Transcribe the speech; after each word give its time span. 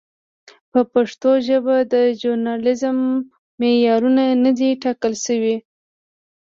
په 0.71 0.79
پښتو 0.93 1.31
ژبه 1.47 1.75
د 1.93 1.95
ژورنالېزم 2.19 2.97
معیارونه 3.59 4.23
نه 4.43 4.51
دي 4.57 4.69
ټاکل 4.83 5.13
شوي. 5.25 5.55